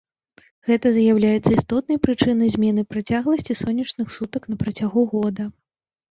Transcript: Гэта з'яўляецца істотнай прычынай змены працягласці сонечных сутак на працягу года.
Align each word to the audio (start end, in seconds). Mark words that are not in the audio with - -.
Гэта 0.67 0.91
з'яўляецца 0.93 1.51
істотнай 1.57 1.99
прычынай 2.05 2.49
змены 2.55 2.83
працягласці 2.93 3.57
сонечных 3.63 4.07
сутак 4.15 4.47
на 4.53 4.57
працягу 4.63 5.05
года. 5.13 5.43